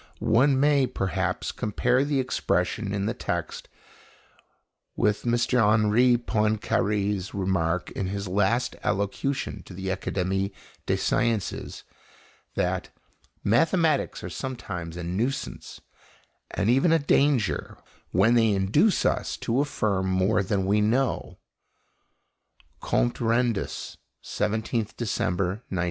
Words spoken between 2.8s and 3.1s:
in